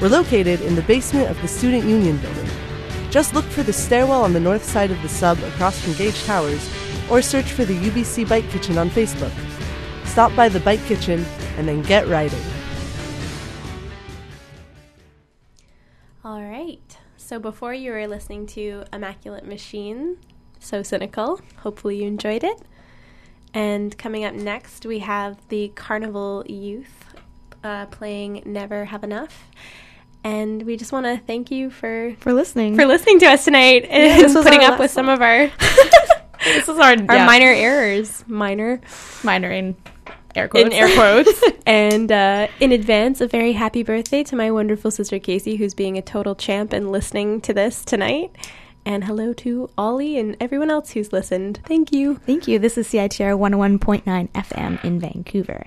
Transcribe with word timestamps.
We're 0.00 0.08
located 0.08 0.60
in 0.60 0.76
the 0.76 0.82
basement 0.82 1.28
of 1.28 1.42
the 1.42 1.48
Student 1.48 1.84
Union 1.84 2.18
building. 2.18 2.48
Just 3.10 3.34
look 3.34 3.44
for 3.44 3.64
the 3.64 3.72
stairwell 3.72 4.22
on 4.22 4.32
the 4.32 4.38
north 4.38 4.62
side 4.62 4.92
of 4.92 5.02
the 5.02 5.08
sub 5.08 5.40
across 5.40 5.80
from 5.80 5.94
Gage 5.94 6.22
Towers, 6.24 6.70
or 7.10 7.20
search 7.20 7.46
for 7.50 7.64
the 7.64 7.74
UBC 7.74 8.28
Bike 8.28 8.48
Kitchen 8.50 8.78
on 8.78 8.90
Facebook. 8.90 9.32
Stop 10.04 10.36
by 10.36 10.48
the 10.48 10.60
Bike 10.60 10.84
Kitchen 10.84 11.24
and 11.56 11.66
then 11.66 11.82
get 11.82 12.06
riding. 12.06 12.38
All 16.24 16.42
right. 16.42 16.96
So 17.16 17.40
before 17.40 17.74
you 17.74 17.90
were 17.90 18.06
listening 18.06 18.46
to 18.48 18.84
Immaculate 18.92 19.46
Machine, 19.46 20.16
So 20.60 20.84
Cynical. 20.84 21.40
Hopefully 21.56 22.02
you 22.02 22.06
enjoyed 22.06 22.44
it. 22.44 22.62
And 23.52 23.98
coming 23.98 24.24
up 24.24 24.34
next, 24.34 24.86
we 24.86 25.00
have 25.00 25.36
the 25.48 25.72
Carnival 25.74 26.44
Youth 26.46 27.04
uh, 27.64 27.86
playing 27.86 28.42
Never 28.44 28.84
Have 28.84 29.02
Enough. 29.02 29.44
And 30.24 30.64
we 30.64 30.76
just 30.76 30.92
want 30.92 31.06
to 31.06 31.18
thank 31.26 31.50
you 31.50 31.70
for 31.70 32.14
for 32.20 32.32
listening 32.32 32.76
for 32.76 32.86
listening 32.86 33.18
to 33.20 33.26
us 33.26 33.44
tonight 33.44 33.86
and 33.88 34.20
this 34.20 34.34
was 34.34 34.44
putting 34.44 34.64
up 34.64 34.72
with 34.72 34.80
last 34.80 34.94
some 34.94 35.08
of 35.08 35.22
our 35.22 35.46
this 36.44 36.68
is 36.68 36.78
our, 36.78 36.96
our 37.08 37.16
yeah, 37.16 37.26
minor 37.26 37.46
errors, 37.46 38.24
minor 38.26 38.80
minor 39.22 39.50
in 39.50 39.76
air 40.34 40.48
quotes. 40.48 40.66
in 40.66 40.72
air 40.72 40.94
quotes. 40.94 41.42
and 41.66 42.10
uh, 42.10 42.48
in 42.60 42.72
advance, 42.72 43.20
a 43.20 43.26
very 43.26 43.52
happy 43.52 43.82
birthday 43.82 44.22
to 44.24 44.36
my 44.36 44.50
wonderful 44.50 44.90
sister 44.90 45.18
Casey, 45.18 45.56
who's 45.56 45.74
being 45.74 45.98
a 45.98 46.02
total 46.02 46.34
champ 46.34 46.72
and 46.72 46.92
listening 46.92 47.40
to 47.42 47.52
this 47.52 47.84
tonight. 47.84 48.34
And 48.84 49.04
hello 49.04 49.34
to 49.34 49.68
Ollie 49.76 50.18
and 50.18 50.36
everyone 50.40 50.70
else 50.70 50.92
who's 50.92 51.12
listened. 51.12 51.60
Thank 51.66 51.92
you. 51.92 52.16
Thank 52.16 52.48
you. 52.48 52.58
This 52.58 52.78
is 52.78 52.88
CITR 52.88 53.38
101.9 53.38 54.30
FM 54.30 54.84
in 54.84 54.98
Vancouver. 54.98 55.66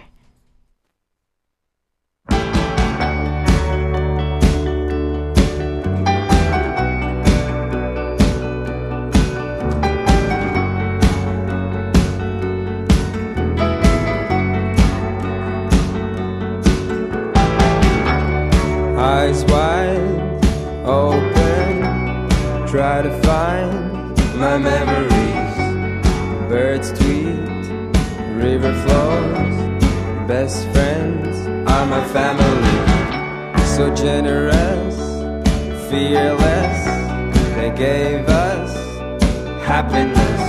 Eyes 19.01 19.43
wide 19.45 19.97
open, 20.85 21.81
try 22.67 23.01
to 23.01 23.11
find 23.23 24.15
my 24.37 24.59
memories. 24.59 25.55
Birds 26.47 26.91
tweet, 26.99 27.65
river 28.45 28.73
flows, 28.83 29.55
best 30.27 30.67
friends 30.69 31.35
are 31.67 31.85
my 31.87 32.03
family. 32.09 32.77
So 33.75 33.89
generous, 33.95 34.97
fearless, 35.89 36.79
they 37.55 37.71
gave 37.75 38.29
us 38.29 38.71
happiness. 39.65 40.43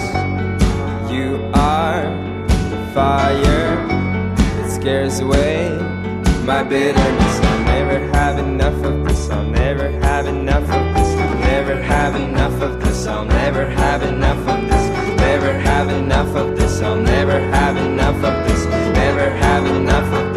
You 1.10 1.40
are 1.54 2.02
the 2.72 2.80
fire 2.92 3.76
that 4.56 4.70
scares 4.70 5.20
away 5.20 5.70
my 6.44 6.62
bitterness. 6.62 7.21
I'll 9.32 9.44
never 9.44 9.90
have 9.90 10.26
enough 10.26 10.68
of 10.70 10.94
this. 10.94 11.16
I'll 11.16 11.38
never 11.38 11.76
have 11.82 12.14
enough 12.14 12.60
of 12.60 12.80
this. 12.82 13.06
I'll 13.06 13.24
never 13.24 13.64
have 13.64 14.02
enough 14.02 14.46
of 14.46 14.68
this. 14.68 15.16
Never 15.16 15.52
have 15.52 15.88
enough 15.88 16.36
of 16.36 16.56
this. 16.56 16.82
I'll 16.82 16.96
never 16.96 17.40
have 17.40 17.76
enough 17.78 18.16
of 18.16 18.46
this. 18.46 18.66
Never 18.66 19.30
have 19.30 19.66
enough 19.66 20.12
of 20.12 20.24
this. 20.24 20.31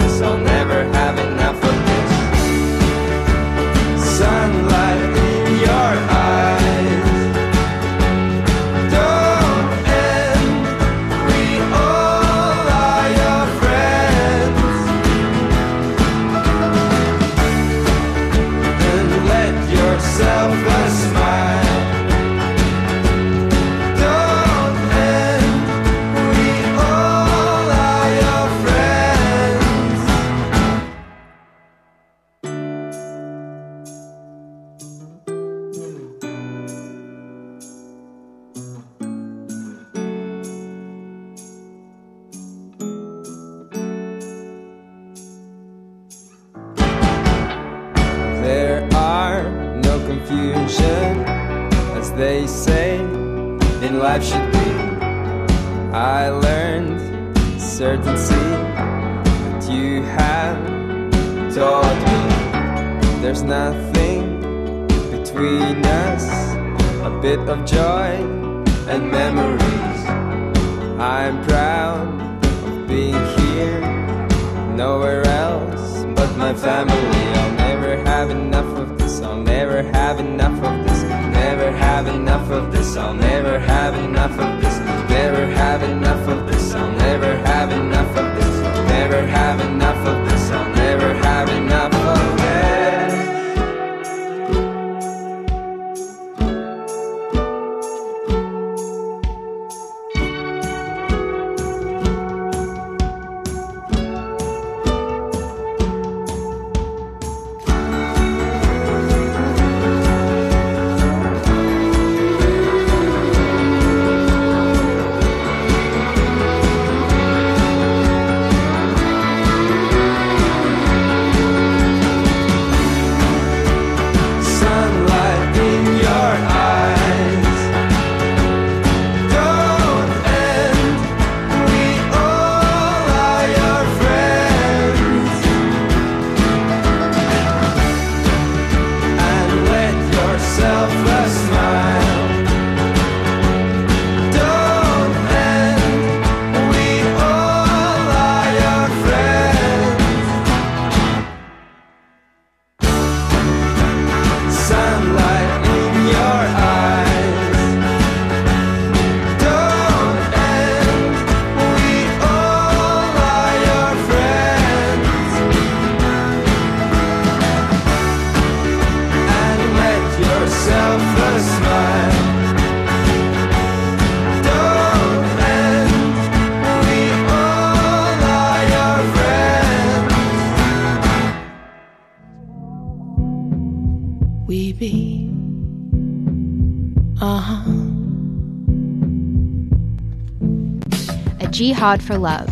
Jihad 191.76 192.02
for 192.02 192.18
Love, 192.18 192.48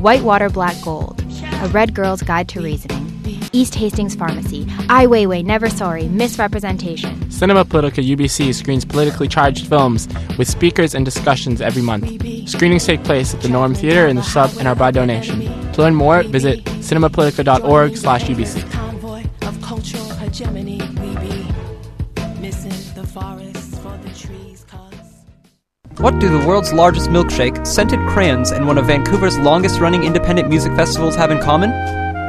Whitewater 0.00 0.50
Black 0.50 0.74
Gold, 0.82 1.22
A 1.62 1.68
Red 1.68 1.94
Girl's 1.94 2.22
Guide 2.22 2.48
to 2.48 2.60
Reasoning, 2.60 3.06
East 3.52 3.76
Hastings 3.76 4.16
Pharmacy, 4.16 4.66
Ai 4.88 5.06
Weiwei, 5.06 5.44
Never 5.44 5.70
Sorry, 5.70 6.08
Misrepresentation. 6.08 7.30
Cinema 7.30 7.64
Politica 7.64 8.02
UBC 8.04 8.52
screens 8.52 8.84
politically 8.84 9.28
charged 9.28 9.68
films 9.68 10.08
with 10.38 10.48
speakers 10.48 10.92
and 10.92 11.04
discussions 11.04 11.60
every 11.60 11.82
month. 11.82 12.04
Screenings 12.48 12.84
take 12.84 13.04
place 13.04 13.32
at 13.32 13.42
the 13.42 13.48
Norm 13.48 13.76
Theater 13.76 14.08
in 14.08 14.16
the 14.16 14.24
sub 14.24 14.50
and 14.58 14.66
are 14.66 14.74
by 14.74 14.90
donation. 14.90 15.38
To 15.74 15.80
learn 15.80 15.94
more, 15.94 16.24
visit 16.24 16.64
cinemapolitica.org 16.64 17.96
slash 17.96 18.24
UBC. 18.24 18.73
What 26.04 26.18
do 26.18 26.28
the 26.28 26.46
world's 26.46 26.70
largest 26.70 27.08
milkshake, 27.08 27.66
scented 27.66 27.98
crayons, 28.06 28.50
and 28.50 28.66
one 28.66 28.76
of 28.76 28.88
Vancouver's 28.88 29.38
longest 29.38 29.80
running 29.80 30.04
independent 30.04 30.50
music 30.50 30.74
festivals 30.74 31.14
have 31.14 31.30
in 31.30 31.40
common? 31.40 31.70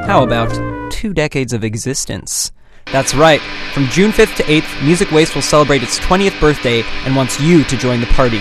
How 0.07 0.23
about 0.23 0.49
two 0.89 1.13
decades 1.13 1.51
of 1.51 1.65
existence? 1.65 2.53
That's 2.93 3.13
right. 3.13 3.41
From 3.73 3.87
June 3.87 4.13
5th 4.13 4.37
to 4.37 4.43
8th, 4.43 4.85
Music 4.85 5.11
Waste 5.11 5.35
will 5.35 5.41
celebrate 5.41 5.83
its 5.83 5.99
20th 5.99 6.39
birthday 6.39 6.83
and 7.03 7.17
wants 7.17 7.37
you 7.41 7.65
to 7.65 7.75
join 7.75 7.99
the 7.99 8.05
party. 8.05 8.39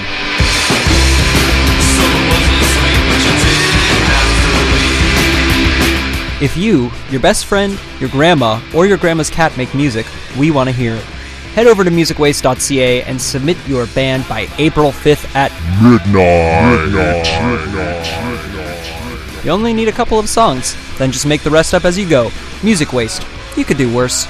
If 6.41 6.57
you, 6.57 6.93
your 7.11 7.21
best 7.21 7.47
friend, 7.47 7.77
your 7.99 8.11
grandma, 8.11 8.61
or 8.73 8.87
your 8.87 8.99
grandma's 8.99 9.31
cat 9.31 9.57
make 9.57 9.75
music, 9.75 10.07
we 10.39 10.53
want 10.53 10.69
to 10.69 10.73
hear 10.73 10.95
it. 10.95 11.05
Head 11.55 11.67
over 11.67 11.85
to 11.85 11.91
musicwaste.ca 11.91 13.03
and 13.03 13.21
submit 13.21 13.57
your 13.67 13.87
band 13.87 14.27
by 14.29 14.49
April 14.59 14.91
5th 14.91 15.35
at 15.35 15.53
midnight. 15.83 16.65
You 19.45 19.51
only 19.51 19.73
need 19.73 19.89
a 19.89 19.93
couple 19.93 20.19
of 20.19 20.29
songs, 20.29 20.77
then 20.99 21.13
just 21.13 21.27
make 21.27 21.43
the 21.43 21.51
rest 21.51 21.75
up 21.75 21.85
as 21.85 21.99
you 21.99 22.09
go. 22.09 22.31
Music 22.63 22.93
Waste. 22.93 23.25
You 23.57 23.65
could 23.65 23.79
do 23.79 23.95
worse. 23.95 24.27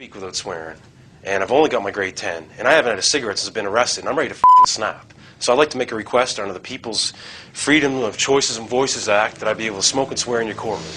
speak 0.00 0.14
without 0.14 0.34
swearing. 0.34 0.78
And 1.24 1.42
I've 1.42 1.52
only 1.52 1.68
got 1.68 1.82
my 1.82 1.90
grade 1.90 2.16
10. 2.16 2.48
And 2.58 2.66
I 2.66 2.72
haven't 2.72 2.88
had 2.88 2.98
a 2.98 3.02
cigarette 3.02 3.38
since 3.38 3.48
I've 3.48 3.54
been 3.54 3.66
arrested. 3.66 4.00
And 4.00 4.08
I'm 4.08 4.16
ready 4.16 4.30
to 4.30 4.40
snap. 4.66 5.12
So 5.40 5.52
I'd 5.52 5.58
like 5.58 5.68
to 5.70 5.78
make 5.78 5.92
a 5.92 5.94
request 5.94 6.40
under 6.40 6.54
the 6.54 6.60
People's 6.60 7.12
Freedom 7.52 7.98
of 7.98 8.16
Choices 8.16 8.56
and 8.56 8.66
Voices 8.66 9.10
Act 9.10 9.36
that 9.36 9.48
I 9.48 9.52
be 9.52 9.66
able 9.66 9.76
to 9.76 9.82
smoke 9.82 10.08
and 10.08 10.18
swear 10.18 10.40
in 10.40 10.46
your 10.46 10.56
courtroom. 10.56 10.88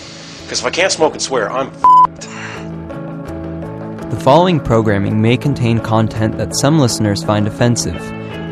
Because 0.44 0.60
if 0.60 0.66
I 0.66 0.70
can't 0.70 0.92
smoke 0.92 1.14
and 1.14 1.22
swear, 1.22 1.52
I'm 1.52 1.68
f***ed. 1.68 2.22
The 4.12 4.20
following 4.20 4.60
programming 4.60 5.22
may 5.22 5.38
contain 5.38 5.80
content 5.80 6.38
that 6.38 6.56
some 6.56 6.78
listeners 6.80 7.24
find 7.24 7.48
offensive. 7.48 8.00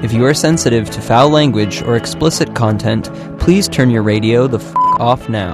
If 0.03 0.11
you 0.13 0.25
are 0.25 0.33
sensitive 0.33 0.89
to 0.89 1.01
foul 1.01 1.29
language 1.29 1.83
or 1.83 1.95
explicit 1.95 2.55
content, 2.55 3.11
please 3.39 3.69
turn 3.69 3.91
your 3.91 4.01
radio 4.01 4.47
the 4.47 4.57
f 4.57 4.73
off 4.99 5.29
now. 5.29 5.53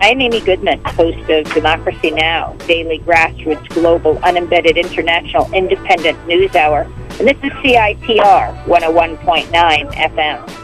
I'm 0.00 0.20
Amy 0.20 0.40
Goodman, 0.40 0.80
host 0.84 1.28
of 1.30 1.52
Democracy 1.54 2.10
Now!, 2.10 2.54
daily 2.66 2.98
grassroots, 3.00 3.68
global, 3.70 4.16
unembedded, 4.18 4.76
international, 4.76 5.52
independent 5.52 6.24
news 6.26 6.54
hour. 6.54 6.82
And 7.18 7.26
this 7.26 7.38
is 7.38 7.52
CITR 7.62 8.64
101.9 8.64 9.92
FM. 9.92 10.61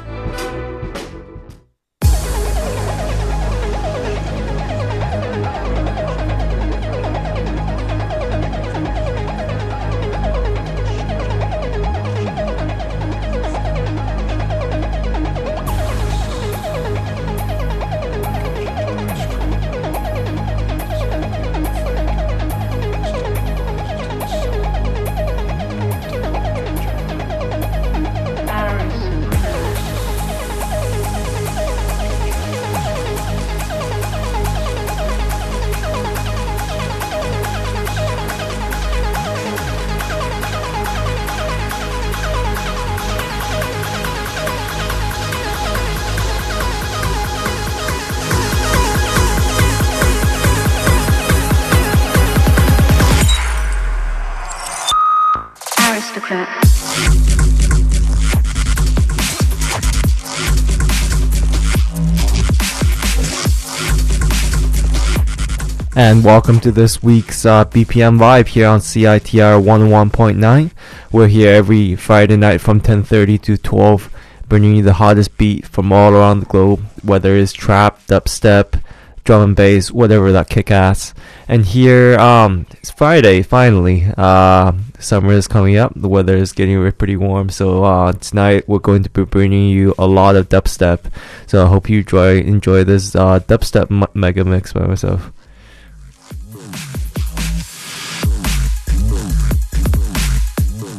And 65.99 66.23
welcome 66.23 66.61
to 66.61 66.71
this 66.71 67.03
week's 67.03 67.45
uh, 67.45 67.65
BPM 67.65 68.21
Vibe 68.21 68.47
here 68.47 68.69
on 68.69 68.79
CITR 68.79 69.61
101.9. 69.61 70.71
We're 71.11 71.27
here 71.27 71.53
every 71.53 71.97
Friday 71.97 72.37
night 72.37 72.61
from 72.61 72.81
10:30 72.81 73.43
to 73.43 73.59
12, 73.59 74.09
bringing 74.49 74.77
you 74.77 74.85
the 74.85 74.93
hottest 74.93 75.37
beat 75.37 75.67
from 75.67 75.93
all 75.93 76.13
around 76.13 76.39
the 76.39 76.47
globe, 76.47 76.85
whether 77.03 77.35
it's 77.35 77.53
trap, 77.53 77.99
dubstep, 78.07 78.81
drum 79.25 79.43
and 79.43 79.57
bass, 79.57 79.91
whatever 79.91 80.31
that 80.31 80.49
kick 80.49 80.71
ass. 80.71 81.15
And 81.49 81.67
here, 81.67 82.17
um, 82.21 82.67
it's 82.75 82.93
Friday 82.93 83.43
finally. 83.43 84.07
Uh, 84.17 84.75
summer 85.01 85.33
is 85.33 85.49
coming 85.49 85.79
up. 85.79 85.95
The 85.97 86.09
weather 86.09 86.37
is 86.37 86.53
getting 86.53 86.93
pretty 86.93 87.17
warm. 87.17 87.49
So 87.49 87.83
uh, 87.83 88.13
tonight 88.13 88.69
we're 88.69 88.79
going 88.79 89.03
to 89.03 89.11
be 89.11 89.25
bringing 89.25 89.69
you 89.71 89.97
a 89.99 90.07
lot 90.07 90.37
of 90.37 90.49
dubstep. 90.49 91.11
So 91.49 91.65
I 91.65 91.69
hope 91.69 91.91
you 91.91 91.99
enjoy 91.99 92.39
enjoy 92.39 92.85
this 92.85 93.17
uh, 93.17 93.41
dubstep 93.41 93.91
m- 93.91 94.07
mega 94.15 94.45
mix 94.45 94.73
by 94.73 94.87
myself. 94.87 95.33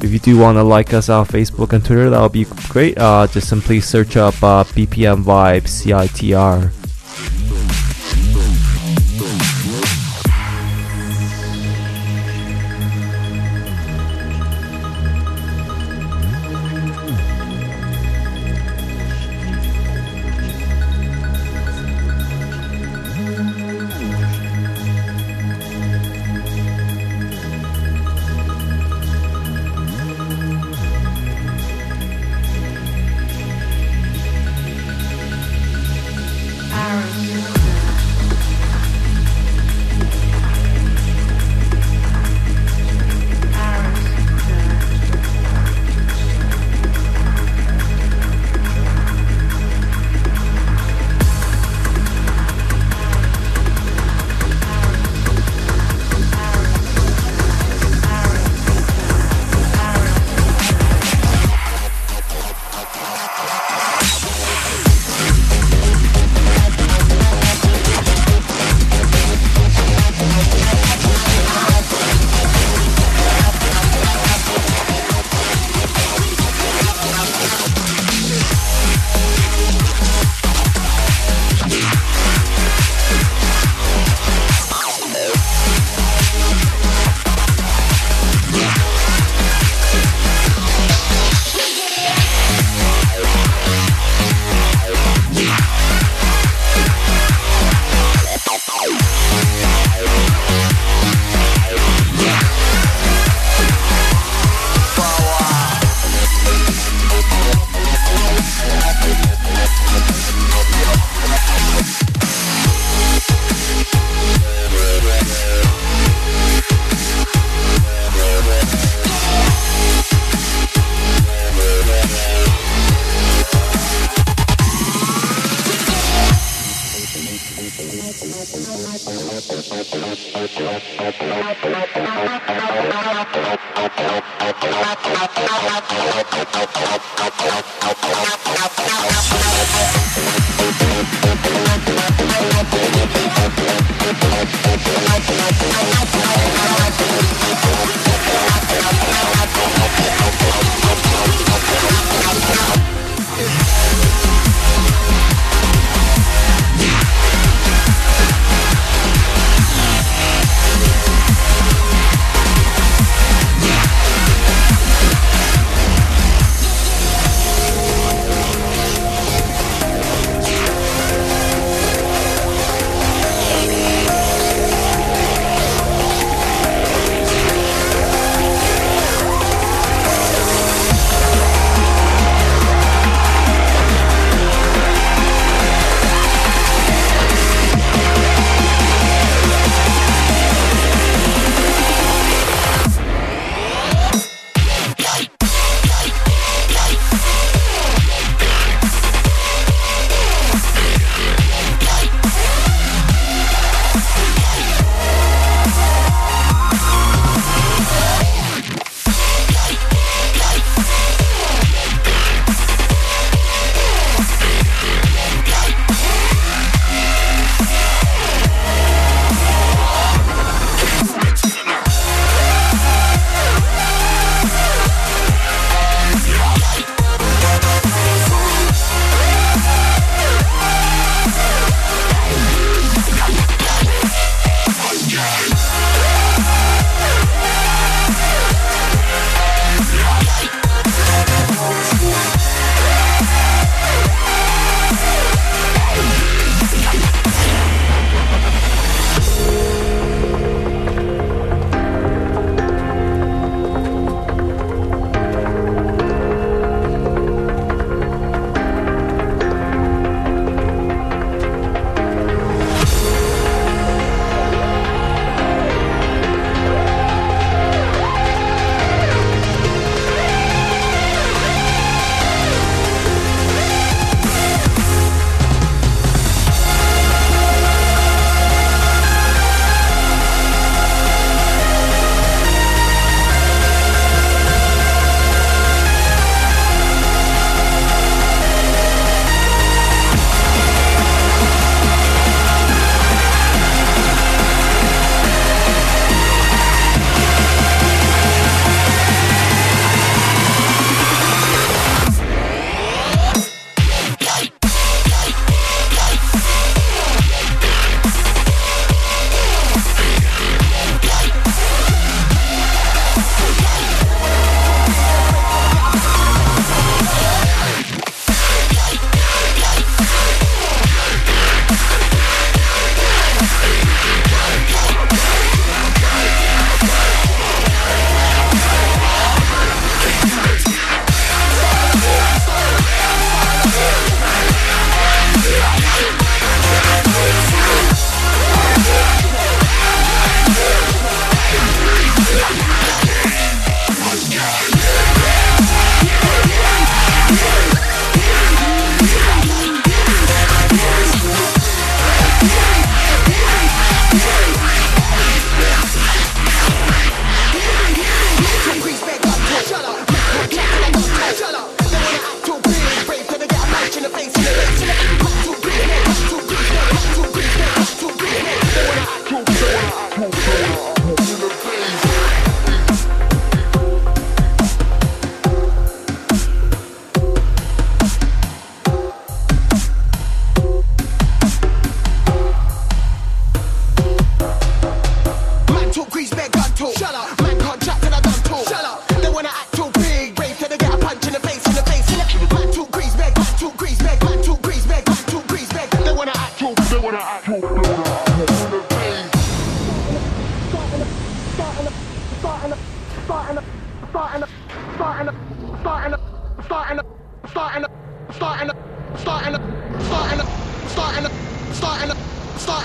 If 0.02 0.12
you 0.12 0.20
do 0.20 0.38
want 0.38 0.56
to 0.58 0.64
like 0.64 0.94
us 0.94 1.10
on 1.10 1.26
Facebook 1.26 1.74
and 1.74 1.84
Twitter, 1.84 2.10
that 2.10 2.22
would 2.22 2.32
be 2.32 2.46
great. 2.70 2.98
Uh, 2.98 3.28
just 3.28 3.50
simply 3.50 3.82
search 3.82 4.16
up 4.16 4.36
uh, 4.42 4.64
BPM 4.64 5.24
Vibe 5.24 5.64
CITR. 5.64 6.79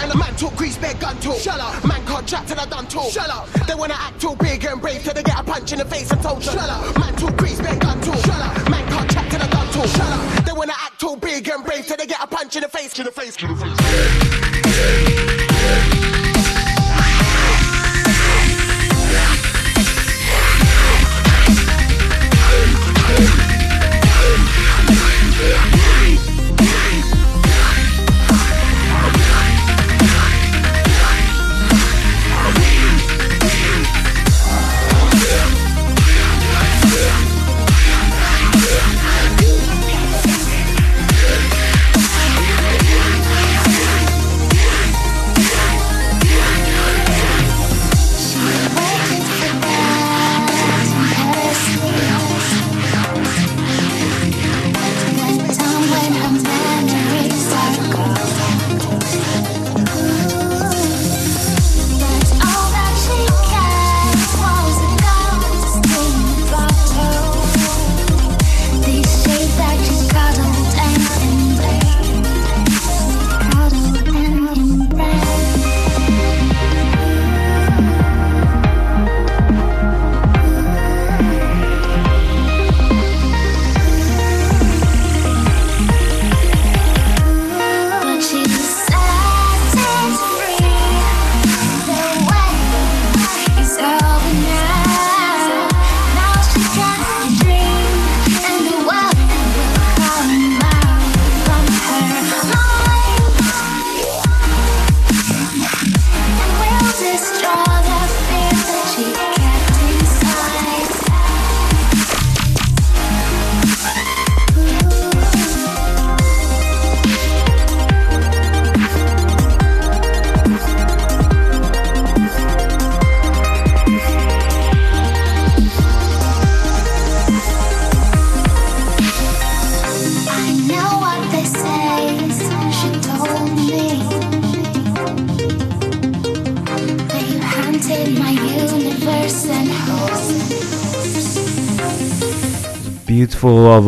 Starting 0.05 0.21
up. 0.21 0.29
Man 0.29 0.37
talk 0.37 0.57
grease, 0.57 0.79
beg, 0.79 1.01
gun 1.01 1.17
talk. 1.21 1.39
Shut 1.39 1.61
up. 1.61 1.85
Man 1.85 2.05
can't 2.07 2.27
chat 2.27 2.47
till 2.47 2.61
I 2.61 2.67
done 2.67 2.87
talk. 2.87 3.11
Shut 3.11 3.31
up. 3.31 3.49
They 3.67 3.75
wanna 3.75 3.95
act 3.95 4.21
too 4.21 4.37
big 4.37 4.65
and 4.65 4.81
brave 4.81 5.03
till 5.03 5.15
they 5.15 5.23
get 5.23 5.39
a 5.39 5.45
punch 5.45 5.73
in 5.73 5.79
the 5.79 5.85
face 5.85 6.11
and 6.11 6.23
told 6.23 6.43
Shut 6.43 6.57
up. 6.57 6.99
Man 6.99 7.15
talk 7.17 7.37
grease, 7.37 7.61
beg, 7.61 7.81
gun 7.81 8.01
talk. 8.01 8.17
Shut 8.17 8.41
up. 8.41 8.71
Man 8.71 8.89
can't 8.89 9.11
chat 9.11 9.31
till 9.31 9.43
I 9.43 9.49
done 9.49 9.73
talk. 9.73 9.87
Shut 9.87 10.01
up. 10.01 10.45
They 10.45 10.53
wanna 10.53 10.75
act 10.77 11.01
too 11.01 11.17
big 11.17 11.49
and 11.49 11.65
brave 11.65 11.87
till 11.87 11.97
they 11.97 12.07
get 12.07 12.23
a 12.23 12.27
punch 12.27 12.57
in 12.57 12.63
the 12.63 12.69
face, 12.69 12.99
in 12.99 13.05
the 13.05 13.13
face, 13.13 13.37
in 13.43 13.49
the 13.49 13.57
face. 13.57 15.14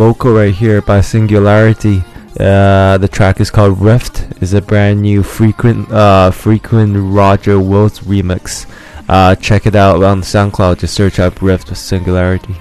Vocal 0.06 0.34
right 0.34 0.54
here 0.54 0.80
by 0.80 1.00
Singularity. 1.00 2.00
Uh, 2.38 2.96
the 2.96 3.08
track 3.10 3.40
is 3.40 3.50
called 3.50 3.80
Rift. 3.80 4.24
is 4.40 4.54
a 4.54 4.62
brand 4.62 5.02
new 5.02 5.24
frequent 5.24 5.90
uh, 5.90 6.30
frequent 6.30 6.94
Roger 6.96 7.58
Wills 7.58 7.98
remix. 7.98 8.66
Uh, 9.08 9.34
check 9.34 9.66
it 9.66 9.74
out 9.74 10.04
on 10.04 10.20
SoundCloud. 10.20 10.78
Just 10.78 10.94
search 10.94 11.18
up 11.18 11.42
Rift 11.42 11.70
with 11.70 11.78
Singularity. 11.78 12.54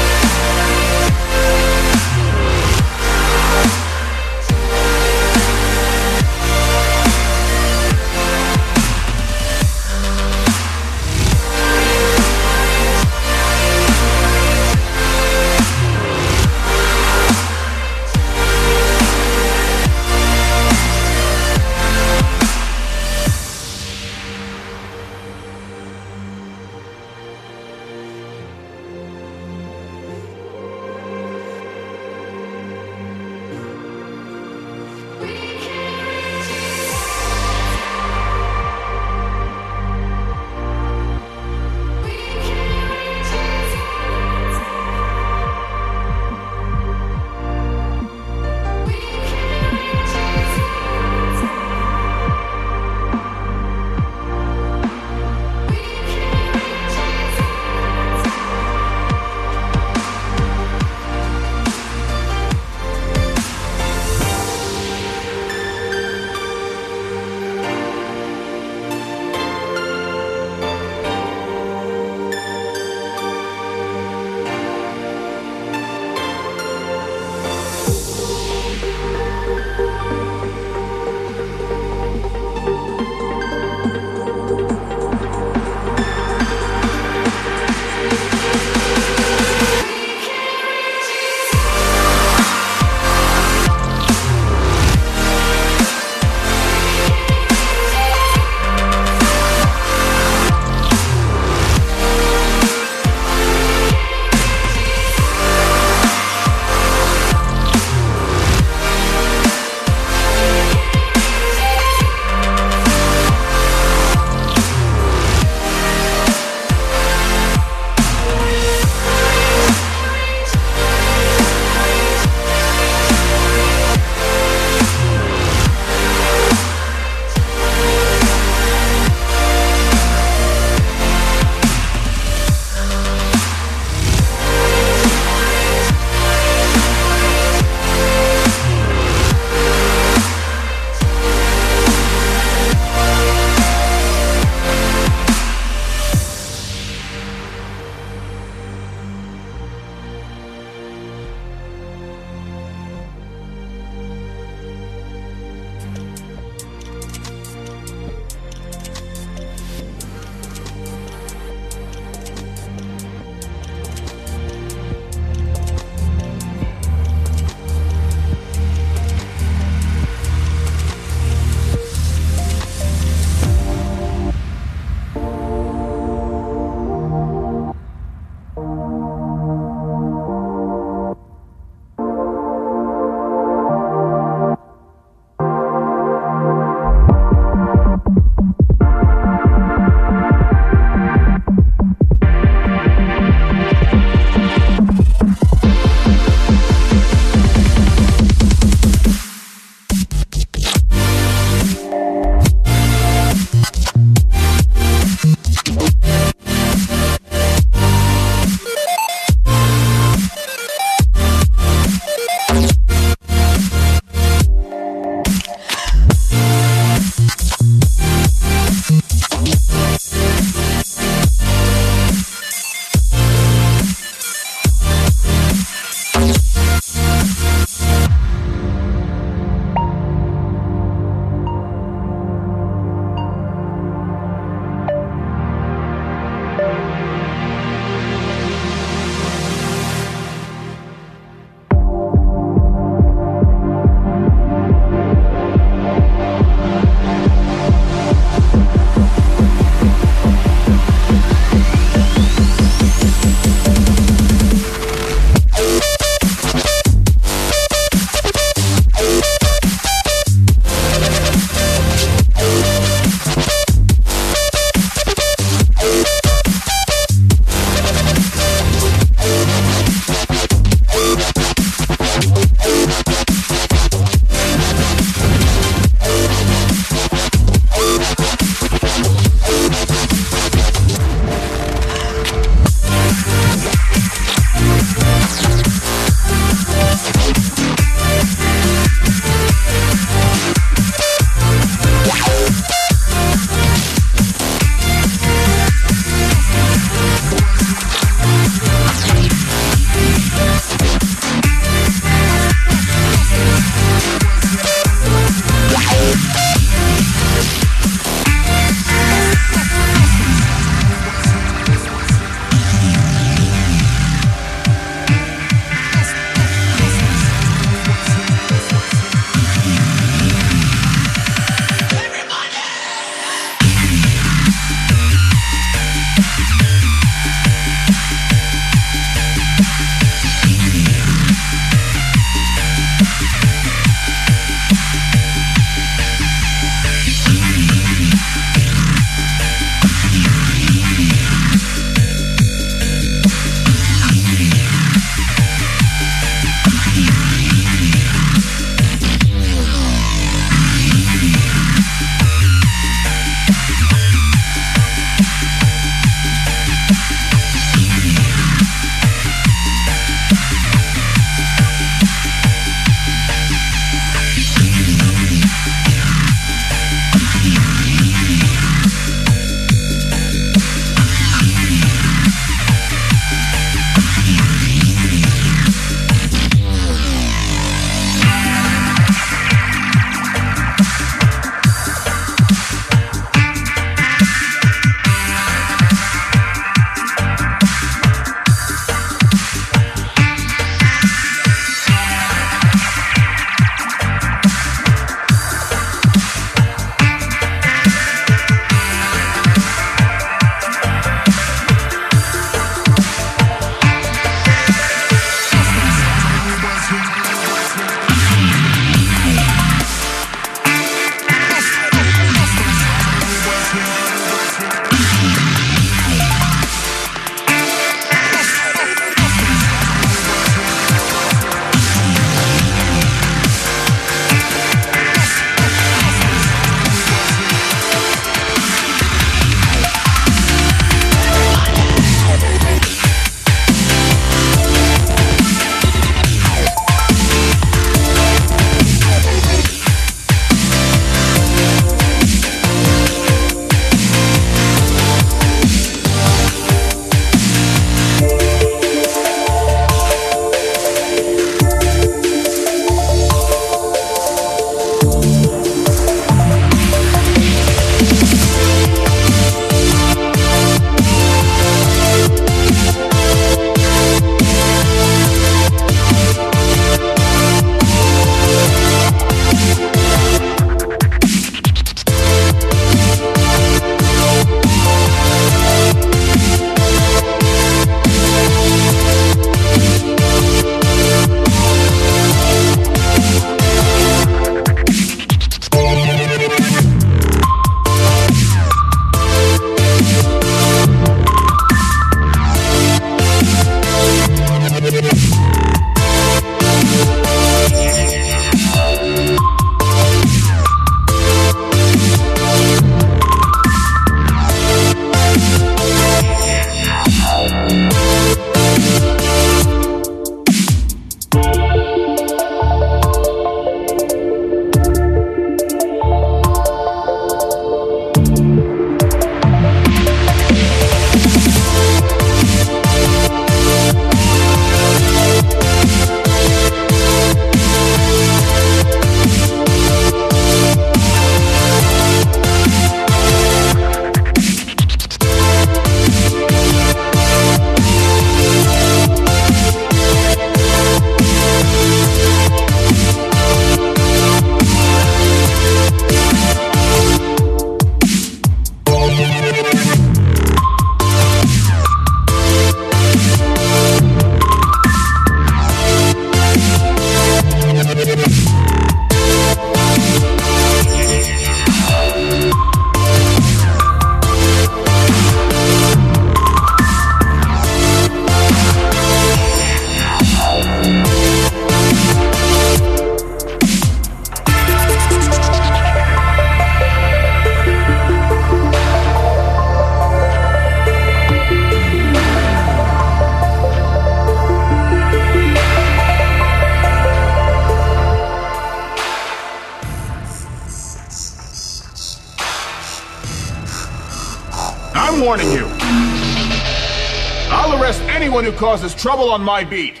causes 598.61 598.93
trouble 598.93 599.31
on 599.31 599.43
my 599.43 599.63
beat. 599.63 600.00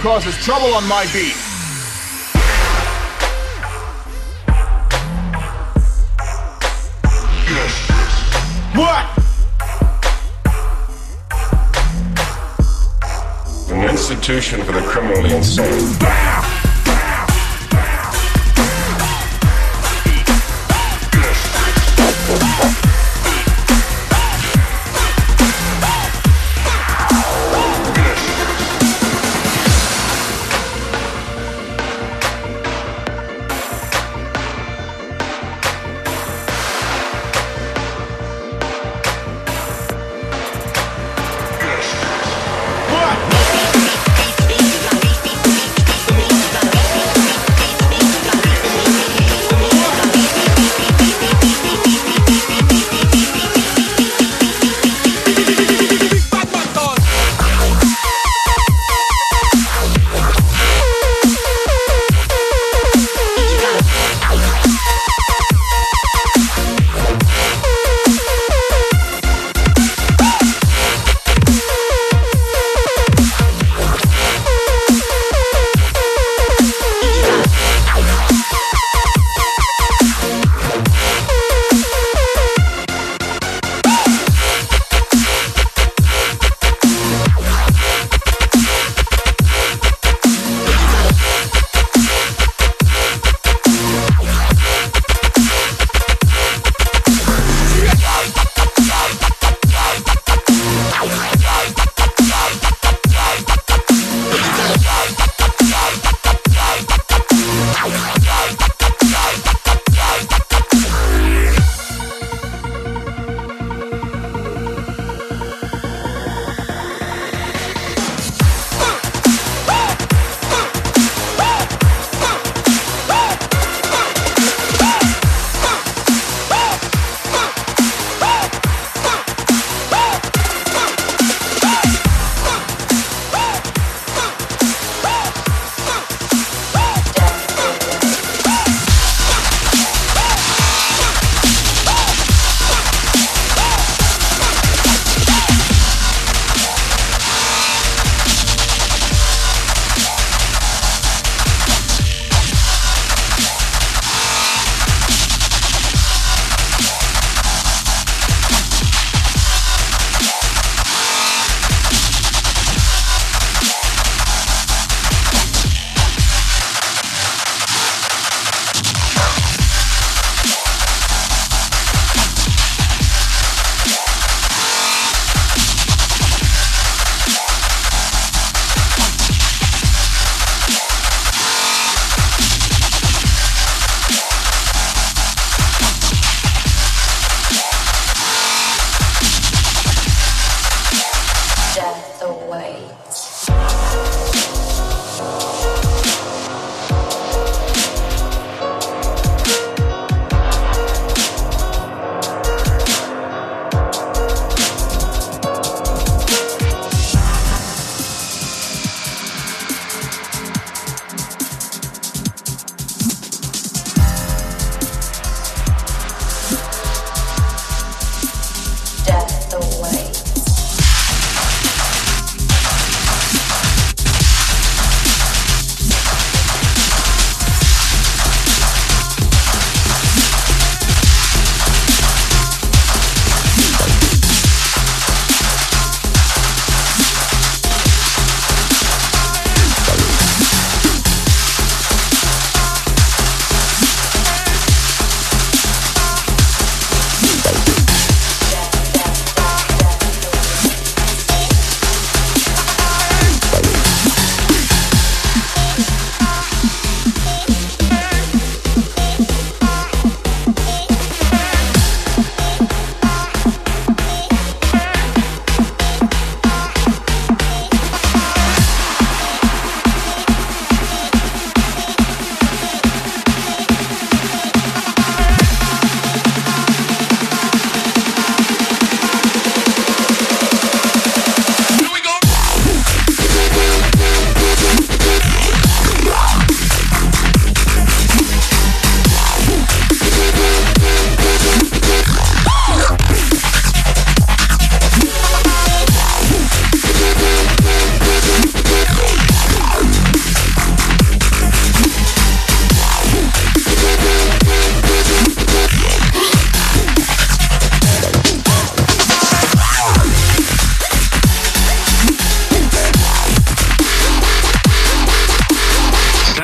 causes 0.00 0.36
trouble 0.44 0.74
on 0.74 0.86
my 0.88 1.04
beat. 1.12 1.34
What? 8.76 9.06
An 13.70 13.90
institution 13.90 14.62
for 14.64 14.72
the 14.72 14.82
criminally 14.82 15.34
insane. 15.34 16.35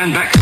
stand 0.03 0.15
back. 0.15 0.42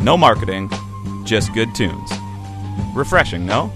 no 0.00 0.16
marketing, 0.16 0.70
just 1.24 1.52
good 1.54 1.74
tunes. 1.74 2.10
Refreshing, 2.94 3.46
no? 3.46 3.72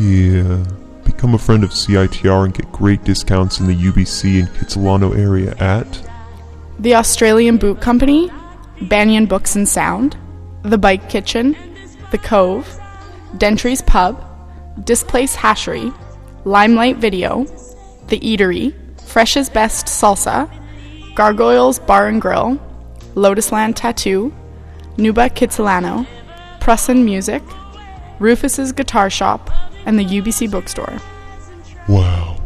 Yeah. 0.00 0.64
Become 1.04 1.34
a 1.34 1.38
friend 1.38 1.64
of 1.64 1.70
CITR 1.70 2.44
and 2.44 2.54
get 2.54 2.70
great 2.72 3.04
discounts 3.04 3.60
in 3.60 3.66
the 3.66 3.74
UBC 3.74 4.40
and 4.40 4.48
Kitsilano 4.48 5.16
area 5.18 5.54
at 5.58 6.09
The 6.80 6.94
Australian 6.94 7.58
Boot 7.58 7.82
Company, 7.82 8.30
Banyan 8.80 9.26
Books 9.26 9.54
and 9.54 9.68
Sound, 9.68 10.16
The 10.62 10.78
Bike 10.78 11.10
Kitchen, 11.10 11.54
The 12.10 12.16
Cove, 12.16 12.66
Dentry's 13.36 13.82
Pub, 13.82 14.24
Displace 14.86 15.36
Hashery, 15.36 15.94
Limelight 16.46 16.96
Video, 16.96 17.44
The 18.06 18.18
Eatery, 18.20 18.72
Fresh's 19.02 19.50
Best 19.50 19.88
Salsa, 19.88 20.50
Gargoyles 21.14 21.80
Bar 21.80 22.08
and 22.08 22.18
Grill, 22.18 22.56
Lotusland 23.14 23.74
Tattoo, 23.76 24.32
Nuba 24.96 25.28
Kitsilano, 25.28 26.06
Prussin 26.60 27.04
Music, 27.04 27.42
Rufus's 28.20 28.72
Guitar 28.72 29.10
Shop, 29.10 29.50
and 29.84 29.98
the 29.98 30.04
UBC 30.06 30.50
Bookstore. 30.50 30.98
Wow. 31.88 32.38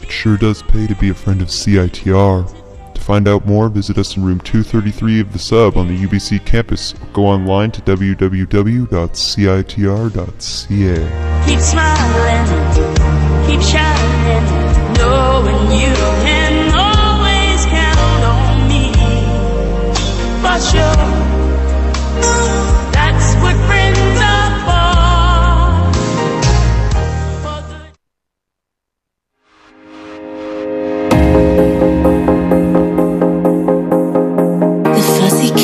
It 0.00 0.10
sure 0.10 0.38
does 0.38 0.62
pay 0.62 0.86
to 0.86 0.94
be 0.94 1.10
a 1.10 1.14
friend 1.14 1.42
of 1.42 1.48
CITR. 1.48 2.63
Find 3.04 3.28
out 3.28 3.44
more, 3.44 3.68
visit 3.68 3.98
us 3.98 4.16
in 4.16 4.24
room 4.24 4.40
233 4.40 5.20
of 5.20 5.34
the 5.34 5.38
sub 5.38 5.76
on 5.76 5.88
the 5.88 6.06
UBC 6.06 6.42
campus 6.46 6.94
go 7.12 7.26
online 7.26 7.70
to 7.72 7.82
www.citr.ca. 7.82 8.14
Keep 11.46 11.60
smiling, 11.60 12.46
keep 13.46 13.60
shining, 13.60 14.44
knowing 14.94 15.70
you 15.78 15.94
can 16.24 16.72
always 16.74 17.66
count 17.66 18.24
on 18.24 18.68
me. 18.70 18.90
For 20.40 20.58
sure, 20.70 21.23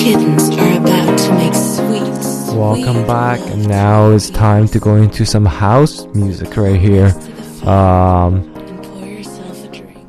kittens 0.01 0.49
are 0.57 0.79
about 0.79 1.19
to 1.19 1.33
make 1.35 1.55
sweet, 1.55 2.57
Welcome 2.57 3.07
back, 3.07 3.39
and 3.51 3.69
now 3.69 4.11
it's 4.11 4.31
time 4.31 4.67
to 4.69 4.81
go 4.81 4.97
into 4.97 5.27
some 5.27 5.45
house 5.45 6.07
music 6.15 6.57
right 6.57 6.81
here. 6.81 7.15
Um, 7.69 8.51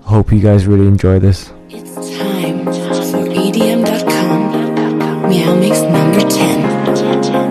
hope 0.03 0.31
you 0.31 0.39
guys 0.39 0.65
really 0.65 0.87
enjoy 0.87 1.19
this. 1.19 1.51
It's 1.69 1.93
time 2.17 2.63
for 2.65 3.27
EDM.com. 3.35 4.51
Meow 5.29 5.55
Mix 5.59 5.81
number 5.81 6.21
10. 6.21 7.50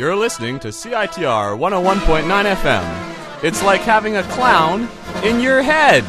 You're 0.00 0.16
listening 0.16 0.58
to 0.60 0.68
CITR 0.68 1.58
101.9 1.58 2.54
FM. 2.54 3.44
It's 3.44 3.62
like 3.62 3.82
having 3.82 4.16
a 4.16 4.22
clown 4.22 4.88
in 5.22 5.40
your 5.40 5.60
head. 5.60 6.04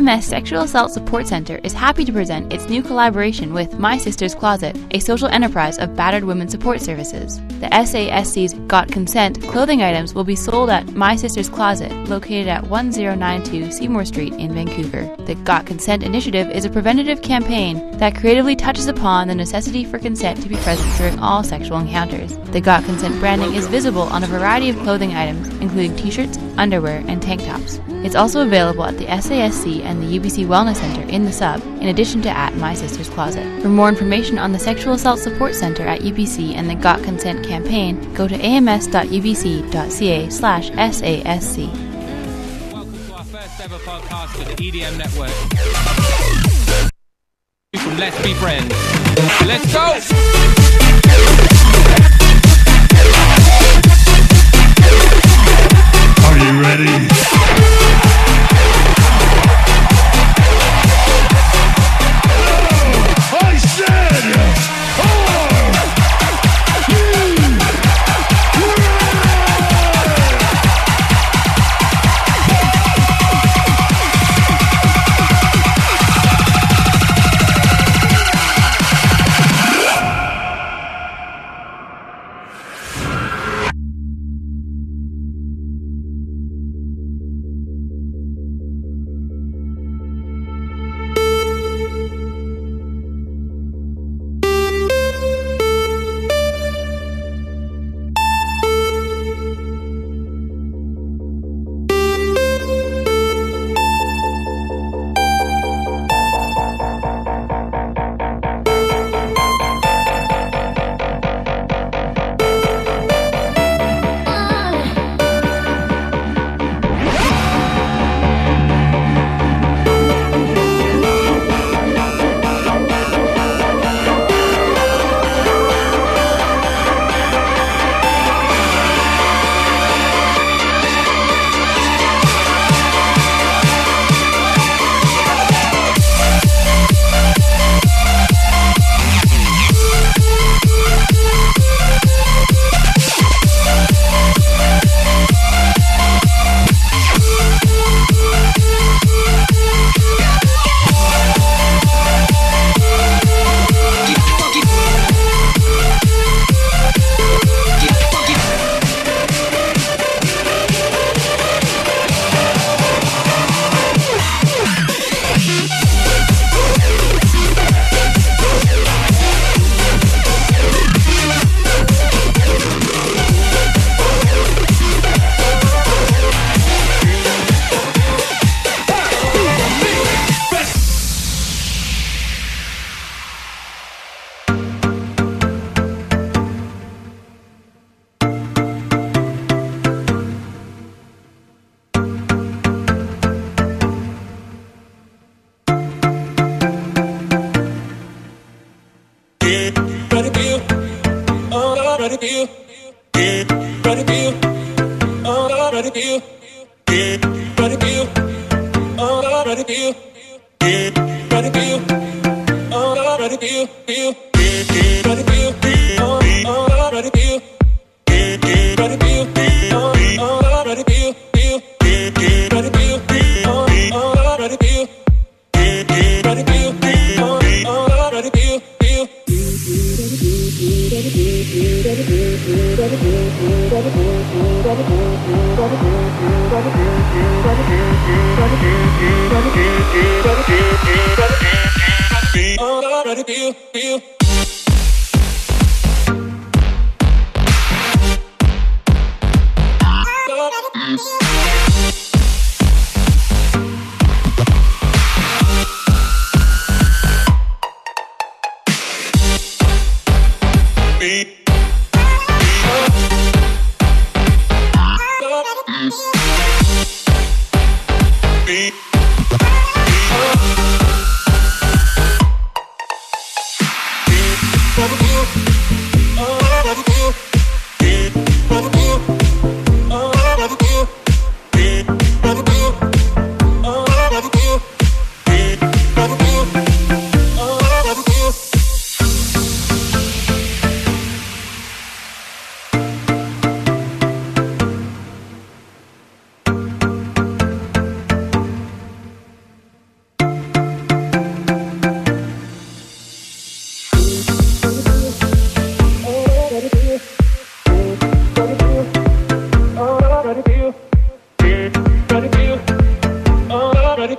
The 0.00 0.12
AMS 0.12 0.24
Sexual 0.24 0.62
Assault 0.62 0.92
Support 0.92 1.26
Center 1.26 1.60
is 1.62 1.74
happy 1.74 2.06
to 2.06 2.12
present 2.12 2.54
its 2.54 2.70
new 2.70 2.82
collaboration 2.82 3.52
with 3.52 3.78
My 3.78 3.98
Sister's 3.98 4.34
Closet, 4.34 4.74
a 4.92 4.98
social 4.98 5.28
enterprise 5.28 5.76
of 5.76 5.94
battered 5.94 6.24
women 6.24 6.48
support 6.48 6.80
services. 6.80 7.38
The 7.60 7.68
SASC's 7.70 8.54
Got 8.66 8.90
Consent 8.90 9.42
clothing 9.42 9.82
items 9.82 10.14
will 10.14 10.24
be 10.24 10.34
sold 10.34 10.70
at 10.70 10.94
My 10.94 11.16
Sister's 11.16 11.50
Closet, 11.50 11.92
located 12.08 12.48
at 12.48 12.66
1092 12.68 13.70
Seymour 13.70 14.06
Street 14.06 14.32
in 14.32 14.54
Vancouver. 14.54 15.14
The 15.26 15.34
Got 15.34 15.66
Consent 15.66 16.02
initiative 16.02 16.48
is 16.48 16.64
a 16.64 16.70
preventative 16.70 17.20
campaign 17.20 17.98
that 17.98 18.16
creatively 18.16 18.56
touches 18.56 18.86
upon 18.86 19.28
the 19.28 19.34
necessity 19.34 19.84
for 19.84 19.98
consent 19.98 20.40
to 20.42 20.48
be 20.48 20.56
present 20.56 20.96
during 20.96 21.18
all 21.18 21.44
sexual 21.44 21.78
encounters. 21.78 22.38
The 22.52 22.62
Got 22.62 22.84
Consent 22.84 23.20
branding 23.20 23.52
is 23.52 23.66
visible 23.66 24.02
on 24.04 24.24
a 24.24 24.28
variety 24.28 24.70
of 24.70 24.78
clothing 24.78 25.12
items, 25.12 25.48
including 25.60 25.94
t 25.96 26.10
shirts, 26.10 26.38
underwear, 26.56 27.04
and 27.06 27.20
tank 27.20 27.44
tops. 27.44 27.80
It's 28.02 28.14
also 28.14 28.40
available 28.40 28.84
at 28.84 28.96
the 28.96 29.04
SASC 29.04 29.84
and 29.90 30.00
the 30.00 30.18
UBC 30.18 30.46
Wellness 30.46 30.76
Center 30.76 31.02
in 31.10 31.24
the 31.24 31.32
sub, 31.32 31.60
in 31.80 31.88
addition 31.88 32.22
to 32.22 32.28
at 32.30 32.54
My 32.54 32.74
Sister's 32.74 33.10
Closet. 33.10 33.60
For 33.60 33.68
more 33.68 33.88
information 33.88 34.38
on 34.38 34.52
the 34.52 34.58
Sexual 34.58 34.94
Assault 34.94 35.18
Support 35.18 35.54
Center 35.56 35.82
at 35.86 36.02
UBC 36.02 36.54
and 36.54 36.70
the 36.70 36.76
Got 36.76 37.02
Consent 37.02 37.44
campaign, 37.44 38.14
go 38.14 38.28
to 38.28 38.36
ams.ubc.ca 38.36 40.30
slash 40.30 40.70
SASC. 40.70 41.90
First 43.30 43.60
ever 43.60 43.78
podcast 43.78 44.28
for 44.28 44.44
the 44.44 44.54
EDM 44.56 44.96
network. 44.96 45.30
From 47.76 47.98
Let's 47.98 48.22
Be 48.22 48.34
Friends. 48.34 48.70
Let's 49.46 49.72
go! 49.72 49.80
Are 56.26 56.38
you 56.38 56.60
ready? 56.62 57.69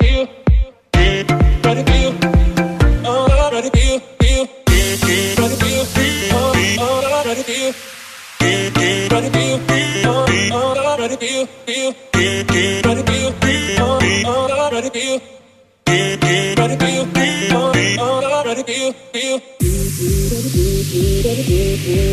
Better 0.01 2.00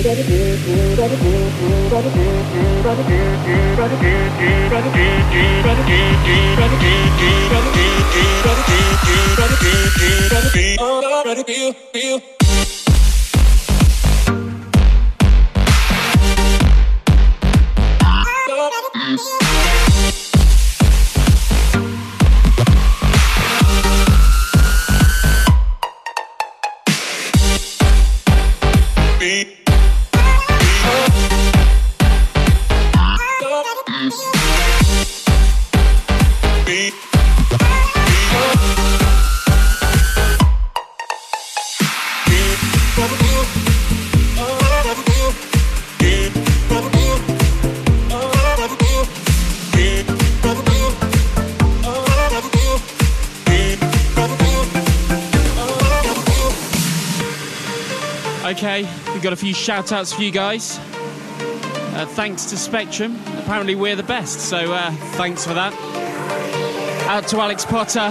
Okay, 0.09 0.49
we've 11.93 12.38
got 59.29 59.35
a 59.35 59.45
few 59.45 59.53
shout 59.53 59.93
outs 59.93 60.11
for 60.11 60.23
you 60.23 60.31
guys. 60.31 60.79
Uh, 60.79 62.07
thanks 62.13 62.47
to 62.47 62.57
Spectrum. 62.57 63.15
Apparently, 63.41 63.75
we're 63.75 63.95
the 63.95 64.03
best, 64.03 64.41
so 64.41 64.73
uh, 64.73 64.91
thanks 65.19 65.47
for 65.47 65.53
that. 65.53 65.75
Out 67.11 67.29
to 67.29 67.39
Alex 67.39 67.67
Potter, 67.67 68.11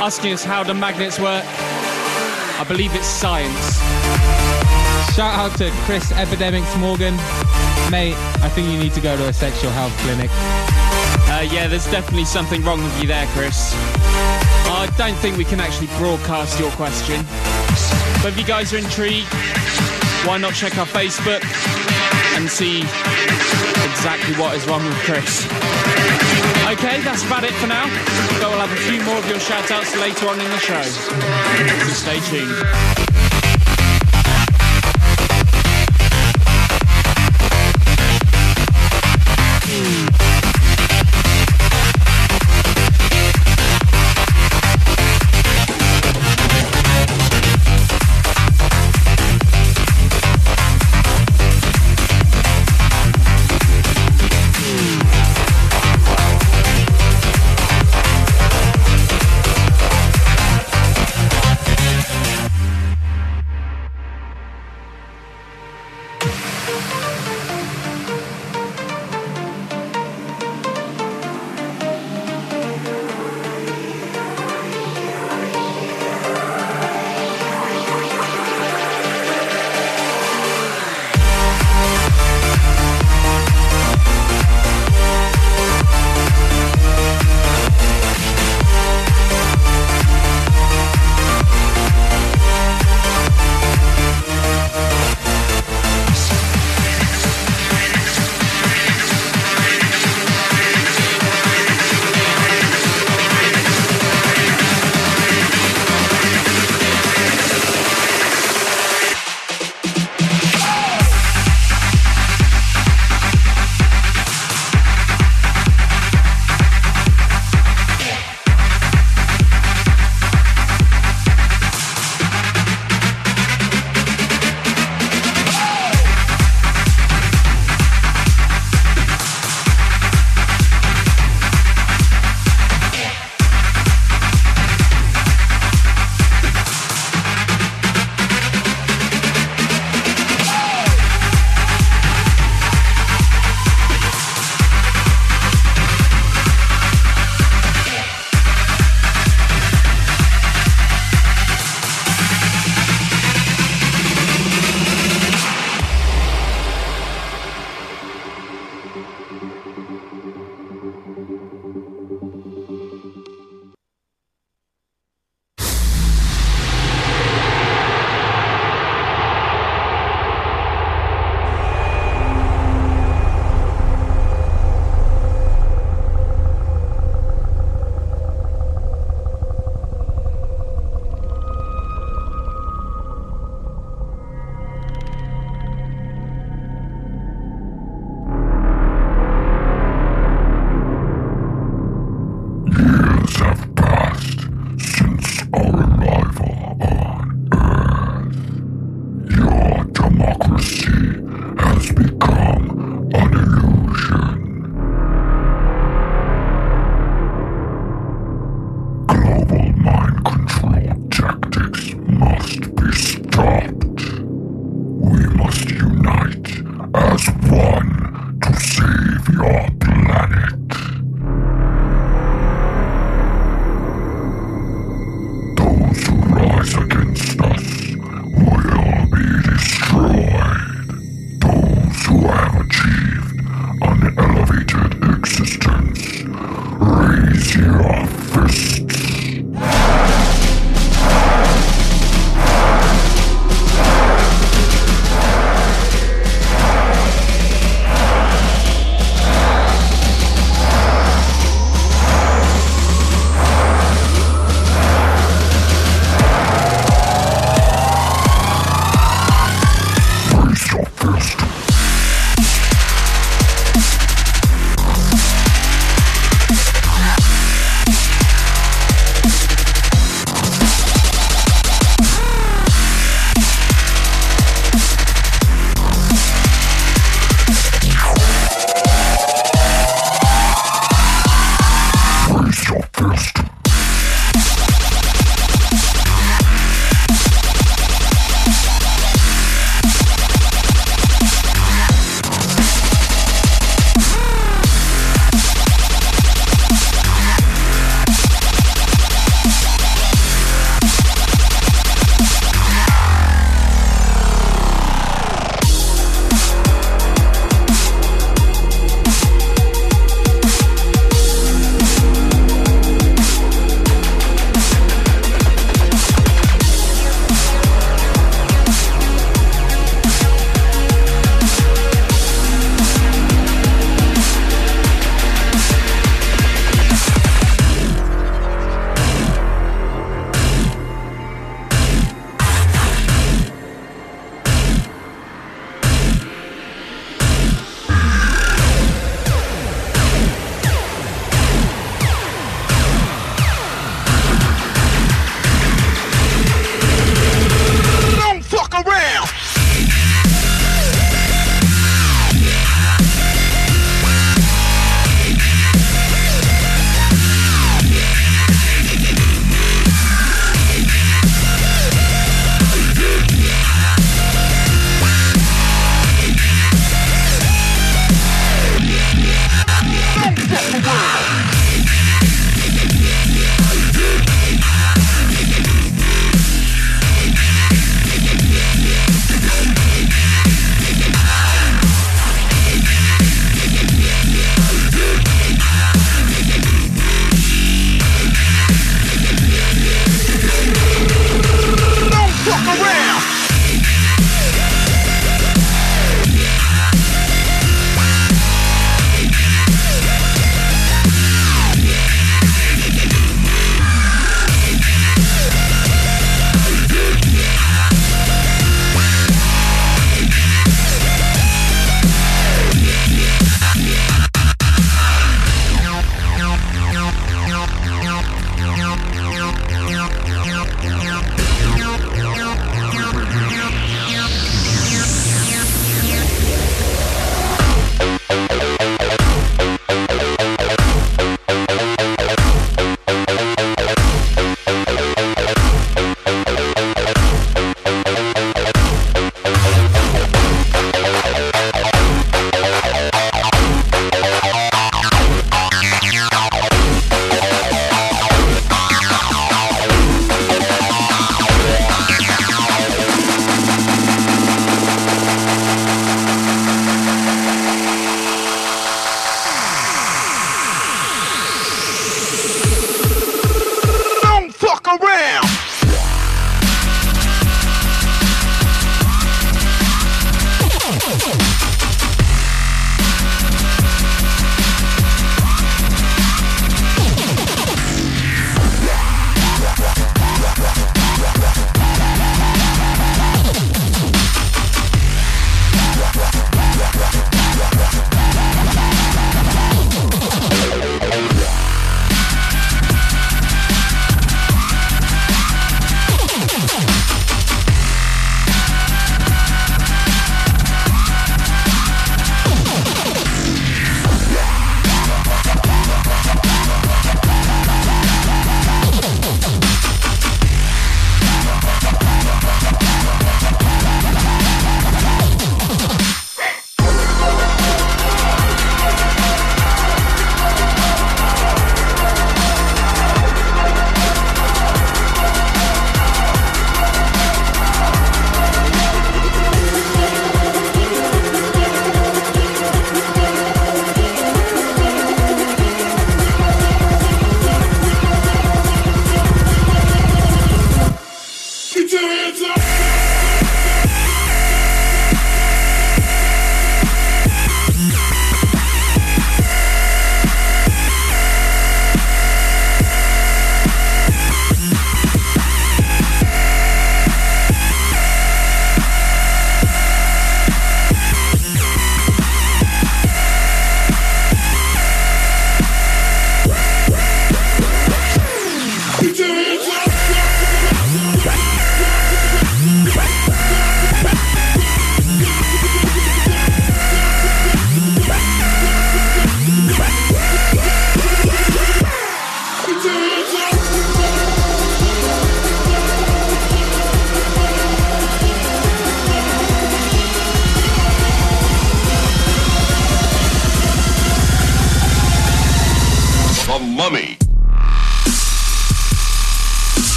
asking 0.00 0.32
us 0.32 0.44
how 0.44 0.62
the 0.62 0.74
magnets 0.74 1.18
work. 1.18 1.42
I 1.44 2.64
believe 2.68 2.94
it's 2.94 3.08
science. 3.08 3.78
Shout 5.16 5.34
out 5.34 5.58
to 5.58 5.72
Chris 5.86 6.12
Epidemics 6.12 6.76
Morgan. 6.76 7.16
Mate, 7.90 8.14
I 8.44 8.48
think 8.48 8.70
you 8.70 8.78
need 8.78 8.92
to 8.92 9.00
go 9.00 9.16
to 9.16 9.26
a 9.26 9.32
sexual 9.32 9.72
health 9.72 9.96
clinic. 10.02 10.30
Uh, 11.26 11.48
yeah, 11.50 11.66
there's 11.66 11.90
definitely 11.90 12.26
something 12.26 12.62
wrong 12.62 12.80
with 12.80 13.00
you 13.02 13.08
there, 13.08 13.26
Chris. 13.32 13.72
I 13.74 14.88
don't 14.96 15.16
think 15.16 15.36
we 15.36 15.44
can 15.44 15.58
actually 15.58 15.88
broadcast 15.98 16.60
your 16.60 16.70
question. 16.78 17.26
But 18.22 18.34
if 18.34 18.38
you 18.38 18.44
guys 18.44 18.74
are 18.74 18.78
intrigued, 18.78 19.28
why 20.26 20.36
not 20.36 20.52
check 20.52 20.76
our 20.76 20.86
Facebook 20.86 21.42
and 22.36 22.50
see 22.50 22.80
exactly 23.90 24.34
what 24.34 24.54
is 24.54 24.66
wrong 24.66 24.84
with 24.84 24.94
Chris? 24.98 25.46
Okay, 26.68 27.00
that's 27.00 27.24
about 27.24 27.44
it 27.44 27.54
for 27.54 27.66
now. 27.66 27.86
But 28.38 28.50
we'll 28.50 28.60
have 28.60 28.72
a 28.72 28.76
few 28.76 29.02
more 29.04 29.16
of 29.16 29.26
your 29.26 29.40
shout 29.40 29.70
outs 29.70 29.96
later 29.96 30.28
on 30.28 30.38
in 30.38 30.50
the 30.50 30.58
show. 30.58 30.82
So 30.82 31.92
stay 31.94 32.20
tuned. 32.20 32.99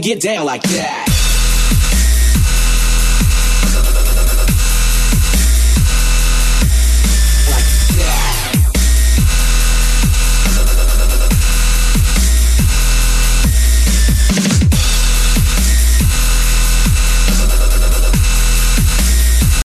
Get 0.00 0.20
down 0.20 0.46
like 0.46 0.62
that. 0.62 0.89